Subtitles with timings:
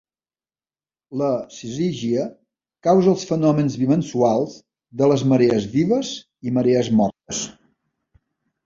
[1.21, 1.27] La
[1.57, 2.23] sizígia
[2.89, 4.57] causa els fenòmens bimensuals
[5.03, 6.19] de les marees vives
[6.51, 7.47] i marees mortes.